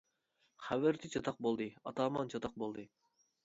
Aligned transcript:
خەۋەرچى 0.67 1.11
چاتاق 1.17 1.37
بولدى 1.47 1.69
ئاتامان 1.85 2.35
چاتاق 2.35 2.61
بولدى. 2.67 2.91